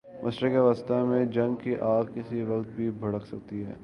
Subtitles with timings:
[0.23, 3.73] مشرق وسطی میں جنگ کی آگ کسی وقت بھی بھڑک سکتی ہے۔